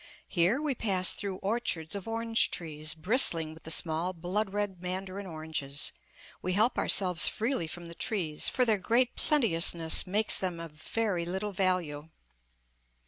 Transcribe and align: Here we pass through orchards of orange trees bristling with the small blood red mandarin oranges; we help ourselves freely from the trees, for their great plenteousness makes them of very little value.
Here 0.27 0.59
we 0.59 0.73
pass 0.73 1.13
through 1.13 1.35
orchards 1.43 1.93
of 1.93 2.07
orange 2.07 2.49
trees 2.49 2.95
bristling 2.95 3.53
with 3.53 3.61
the 3.65 3.69
small 3.69 4.13
blood 4.13 4.51
red 4.51 4.81
mandarin 4.81 5.27
oranges; 5.27 5.91
we 6.41 6.53
help 6.53 6.79
ourselves 6.79 7.27
freely 7.27 7.67
from 7.67 7.85
the 7.85 7.93
trees, 7.93 8.49
for 8.49 8.65
their 8.65 8.79
great 8.79 9.15
plenteousness 9.15 10.07
makes 10.07 10.39
them 10.39 10.59
of 10.59 10.71
very 10.71 11.23
little 11.23 11.51
value. 11.51 12.09